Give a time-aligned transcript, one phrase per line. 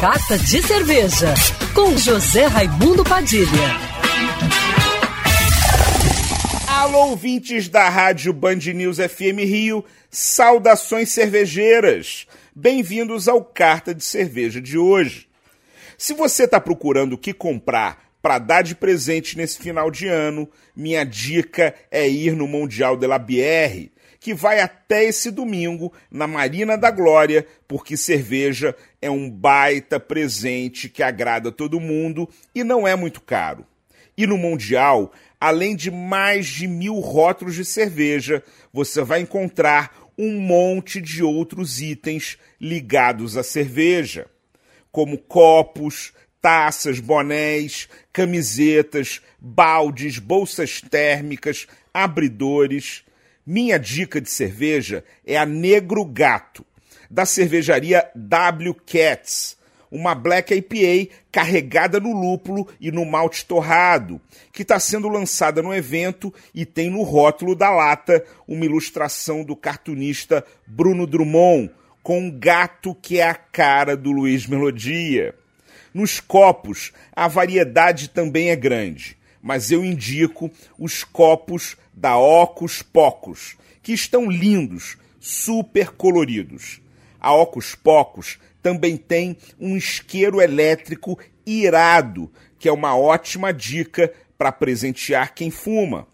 [0.00, 1.34] Carta de Cerveja,
[1.74, 3.44] com José Raimundo Padilha.
[6.66, 12.26] Alô, ouvintes da Rádio Band News FM Rio, saudações cervejeiras.
[12.56, 15.28] Bem-vindos ao Carta de Cerveja de hoje.
[15.98, 20.48] Se você está procurando o que comprar para dar de presente nesse final de ano,
[20.74, 26.26] minha dica é ir no Mundial de la Bière, que vai até esse domingo na
[26.26, 32.86] Marina da Glória, porque cerveja é um baita presente que agrada todo mundo e não
[32.86, 33.66] é muito caro.
[34.16, 40.38] E no Mundial, além de mais de mil rótulos de cerveja, você vai encontrar um
[40.38, 44.26] monte de outros itens ligados à cerveja,
[44.92, 46.12] como copos,
[46.42, 53.02] taças, bonés, camisetas, baldes, bolsas térmicas, abridores.
[53.46, 56.64] Minha dica de cerveja é a Negro Gato,
[57.10, 59.56] da cervejaria W Cats,
[59.90, 64.20] uma Black IPA carregada no lúpulo e no malte torrado,
[64.52, 69.56] que está sendo lançada no evento e tem no rótulo da lata uma ilustração do
[69.56, 71.70] cartunista Bruno Drummond,
[72.02, 75.34] com um gato que é a cara do Luiz Melodia.
[75.92, 83.56] Nos copos, a variedade também é grande, mas eu indico os copos da Ocus Pocos,
[83.82, 86.80] que estão lindos, super coloridos.
[87.18, 94.52] A Ocus Pocos também tem um isqueiro elétrico irado, que é uma ótima dica para
[94.52, 96.06] presentear quem fuma.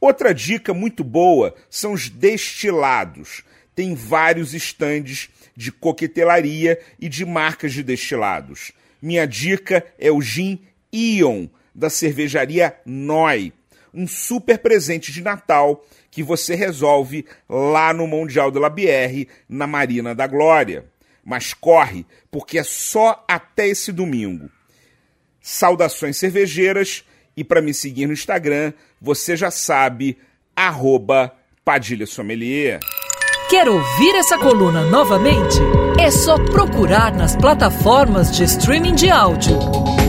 [0.00, 3.42] Outra dica muito boa são os destilados.
[3.74, 8.72] Tem vários estandes de coquetelaria e de marcas de destilados.
[9.00, 10.60] Minha dica é o gin
[10.92, 13.52] Ion, da cervejaria Noi.
[13.92, 19.66] Um super presente de Natal que você resolve lá no Mundial de la Bière, na
[19.66, 20.86] Marina da Glória.
[21.22, 24.48] Mas corre, porque é só até esse domingo.
[25.40, 27.04] Saudações cervejeiras
[27.36, 30.16] e para me seguir no Instagram, você já sabe,
[30.54, 32.80] arroba Padilha Sommelier.
[33.50, 35.58] Quer ouvir essa coluna novamente?
[36.00, 40.05] É só procurar nas plataformas de streaming de áudio.